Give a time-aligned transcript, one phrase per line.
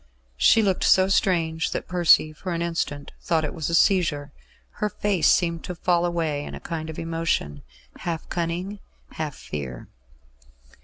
[0.37, 4.31] She looked so strange that Percy for an instant thought it was a seizure.
[4.81, 7.61] Her face seemed to fall away in a kind of emotion,
[7.97, 8.79] half cunning,
[9.11, 9.89] half fear.